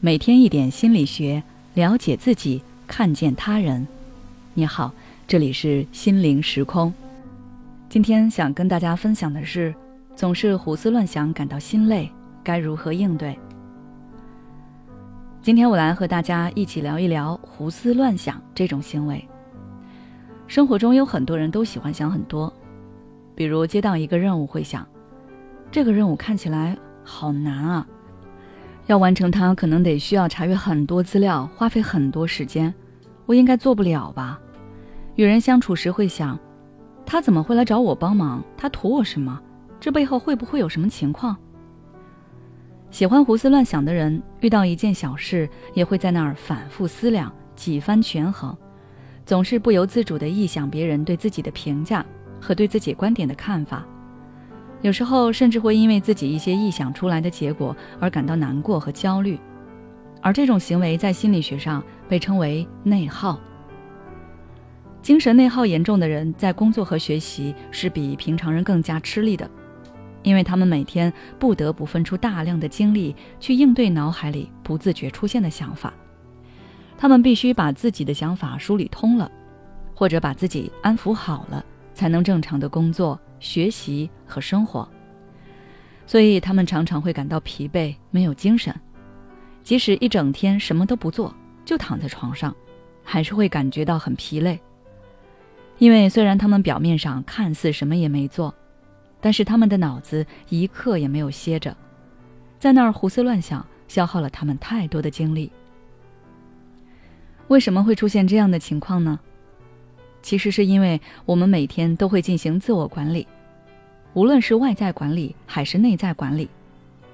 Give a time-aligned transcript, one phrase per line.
[0.00, 1.42] 每天一点心理学，
[1.74, 3.84] 了解自己，看见他人。
[4.54, 4.92] 你好，
[5.26, 6.94] 这里是心灵时空。
[7.88, 9.74] 今天想跟大家分享的是，
[10.14, 12.08] 总是胡思乱想感到心累，
[12.44, 13.36] 该如何应对？
[15.42, 19.26] 今天我来和大家一起聊一聊胡思乱想这种行为。
[20.46, 22.52] 生活中有很多人都喜欢想很多，
[23.34, 24.86] 比如接到一个任务会想，
[25.72, 27.84] 这个任务看起来好难啊。
[28.88, 32.74] 要完成它，可能得需要查阅很多资料，花费很多时间，
[33.26, 34.40] 我应该做不了吧？
[35.14, 36.38] 与人相处时会想，
[37.04, 38.42] 他怎么会来找我帮忙？
[38.56, 39.38] 他图我什么？
[39.78, 41.36] 这背后会不会有什么情况？
[42.90, 48.56] 喜欢胡思乱想的人，遇到一件小事也会在那儿反复思量，几番权衡，
[49.26, 52.02] 总是不由自主地臆想别人对自己的评价
[52.40, 53.84] 和对自己观点的看法。
[54.80, 59.38] 有时候甚至会因为自己一些臆想出来的结果而感到难过和焦虑，
[60.22, 63.38] 而这种行为在心理学上被称为内耗。
[65.02, 69.50] 精神内耗严重的人在工作和学习是比平常人更加吃力的，
[70.22, 75.94] 因为他们每天不得不分出大量的精力去应对脑海里不自觉出现的想法，
[76.96, 79.30] 他们必须把自己的想法梳理通了，
[79.94, 81.64] 或者把自己安抚好了，
[81.98, 83.18] 才能正常的工作。
[83.40, 84.88] 学习和生活，
[86.06, 88.72] 所以他们常常会感到疲惫、没有精神。
[89.62, 92.54] 即使一整天什么都不做，就躺在床上，
[93.04, 94.58] 还是会感觉到很疲累。
[95.78, 98.52] 因为虽然他们表面上看似什么也没做，
[99.20, 101.76] 但是他们的脑子一刻也没有歇着，
[102.58, 105.50] 在那儿胡思乱想，消耗了他们太多的精力。
[107.46, 109.20] 为什么会出现这样的情况呢？
[110.22, 113.26] 其实是因为我们每天都会进行自我管理，
[114.14, 116.48] 无论是外在管理还是内在管理，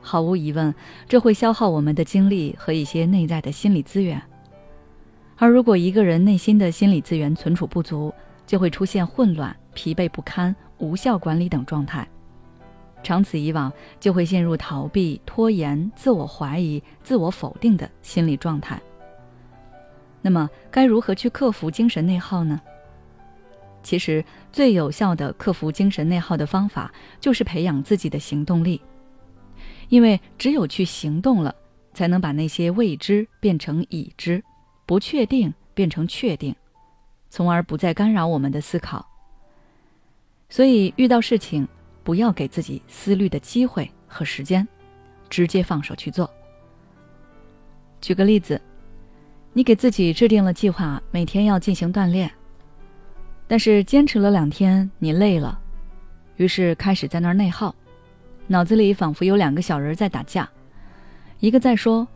[0.00, 0.74] 毫无疑问，
[1.08, 4.20] 这会消耗我们的精力和一些内在的心理资源。
[5.36, 8.12] 而如果一个人内心的心理资源存储不足，
[8.46, 12.06] 就会出现混乱、疲惫不堪、无效管理等状态。
[13.02, 18.80] 长此以往，就会陷入逃避、拖延、自我怀疑、自我否定的心理状态。
[20.22, 22.60] 那么，该如何去克服精神内耗呢？
[23.86, 28.82] 其实最有效的克服精神内耗的方法，就是培养自己的行动力。
[29.88, 31.54] 因为只有去行动了，
[31.94, 34.42] 才能把那些未知变成已知，
[34.86, 36.52] 不确定变成确定，
[37.30, 39.06] 从而不再干扰我们的思考。
[40.48, 41.68] 所以遇到事情，
[42.02, 44.66] 不要给自己思虑的机会和时间，
[45.30, 46.28] 直接放手去做。
[48.00, 48.60] 举个例子，
[49.52, 52.28] 你给自己制定了计划，每天要进行锻炼。
[53.48, 55.58] 但是坚持了两天，你累了，
[56.36, 57.74] 于是开始在那儿内耗，
[58.48, 60.48] 脑子里仿佛有两个小人在打架，
[61.40, 62.06] 一个在说：“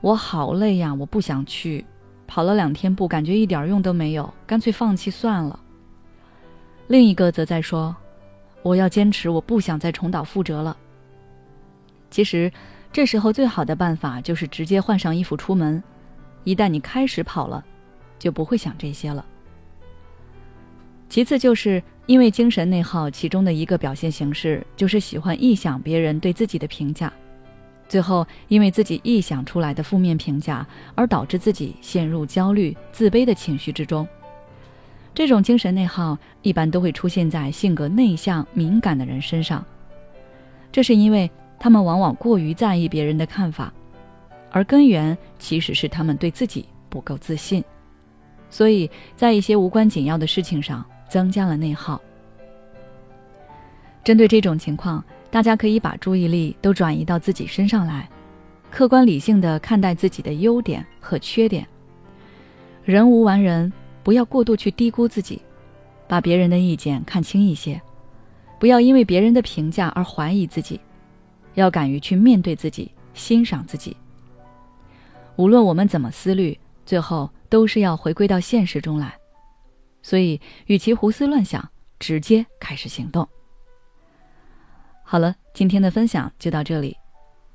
[0.00, 1.84] 我好累呀，我不想去，
[2.26, 5.58] 跑了两天步，感觉一点用都没有，干脆放弃算了。”
[6.86, 7.94] 另一个则在说
[8.62, 10.76] ：“我要坚持，我不想再重蹈覆辙了。”
[12.08, 12.50] 其实，
[12.92, 15.82] 这时候最好的办法就是直接换上衣服出门，
[16.44, 17.64] 一旦你开始跑了，
[18.18, 19.24] 就不会想这些了。
[21.08, 27.10] 其次，就是因为精神内耗，其中的一个表现形式就是喜欢臆想别人对自己的评价，
[27.88, 34.06] 最后因为自己臆想出来的负面评价而导致自己陷入焦虑、自卑的情绪之中。
[35.14, 39.64] 这种精神内耗一般都会出现在性格内向、敏感的人身上，
[40.70, 43.72] 这是因为他们往往过于在意别人的看法，
[44.50, 47.64] 而根源其实是他们对自己不够自信，
[48.50, 50.84] 所以在一些无关紧要的事情上。
[51.08, 52.00] 增加了内耗。
[54.04, 58.08] 针对这种情况，大家可以把注意力都转移到自己身上来，
[58.70, 61.66] 客观理性的看待自己的优点和缺点。
[62.84, 63.70] 人无完人，
[64.02, 65.42] 不要过度去低估自己，
[66.06, 67.78] 把别人的意见看轻一些，
[68.58, 70.80] 不要因为别人的评价而怀疑自己，
[71.54, 73.94] 要敢于去面对自己，欣赏自己。
[75.36, 79.14] 无论我们怎么思虑，最后都是要回归到现实中来。
[80.08, 81.68] 所以，与其胡思乱想，
[81.98, 83.28] 直接开始行动。
[85.04, 86.96] 好了，今天的分享就到这里。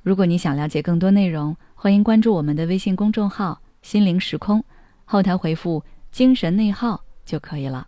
[0.03, 4.63] 如果你想了解更多内容，欢迎关注我们的微信公众号“心灵时空”，
[5.03, 5.83] 后台回复
[6.13, 7.87] “精神内耗”就可以了。